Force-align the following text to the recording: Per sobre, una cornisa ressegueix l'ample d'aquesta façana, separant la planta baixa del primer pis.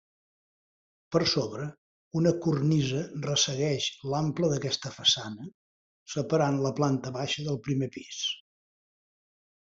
Per 1.15 1.19
sobre, 1.31 1.65
una 2.21 2.31
cornisa 2.45 3.01
ressegueix 3.25 3.89
l'ample 4.13 4.49
d'aquesta 4.53 4.91
façana, 4.95 5.45
separant 6.13 6.57
la 6.63 6.71
planta 6.79 7.13
baixa 7.19 7.45
del 7.49 7.61
primer 7.69 7.91
pis. 7.97 8.23